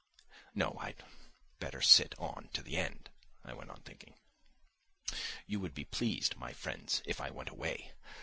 [0.55, 1.03] "No, I'd
[1.59, 3.11] better sit on to the end,"
[3.45, 4.15] I went on thinking;
[5.45, 7.93] "you would be pleased, my friends, if I went away.